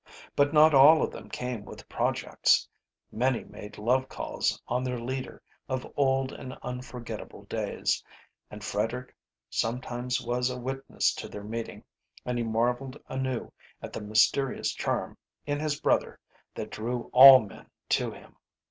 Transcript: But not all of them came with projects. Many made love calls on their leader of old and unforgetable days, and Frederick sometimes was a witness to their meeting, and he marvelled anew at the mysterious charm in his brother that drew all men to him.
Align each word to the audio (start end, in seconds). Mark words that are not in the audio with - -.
But 0.35 0.51
not 0.51 0.73
all 0.73 1.03
of 1.03 1.11
them 1.11 1.29
came 1.29 1.63
with 1.63 1.87
projects. 1.87 2.67
Many 3.11 3.43
made 3.43 3.77
love 3.77 4.09
calls 4.09 4.59
on 4.67 4.83
their 4.83 4.99
leader 4.99 5.43
of 5.69 5.85
old 5.95 6.33
and 6.33 6.53
unforgetable 6.63 7.43
days, 7.43 8.03
and 8.49 8.63
Frederick 8.63 9.15
sometimes 9.51 10.19
was 10.19 10.49
a 10.49 10.57
witness 10.57 11.13
to 11.13 11.29
their 11.29 11.43
meeting, 11.43 11.83
and 12.25 12.39
he 12.39 12.43
marvelled 12.43 12.97
anew 13.09 13.51
at 13.79 13.93
the 13.93 14.01
mysterious 14.01 14.71
charm 14.73 15.19
in 15.45 15.59
his 15.59 15.79
brother 15.79 16.19
that 16.55 16.71
drew 16.71 17.11
all 17.13 17.39
men 17.41 17.69
to 17.89 18.09
him. 18.09 18.37